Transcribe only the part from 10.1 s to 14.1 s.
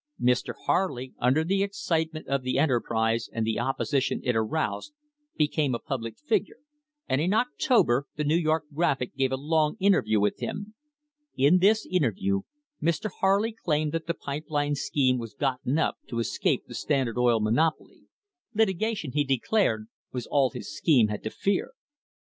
with him. In this interview Mr. Harley claimed that